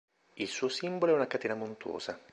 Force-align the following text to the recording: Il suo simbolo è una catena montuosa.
Il 0.33 0.47
suo 0.47 0.67
simbolo 0.67 1.11
è 1.11 1.15
una 1.15 1.27
catena 1.27 1.53
montuosa. 1.53 2.19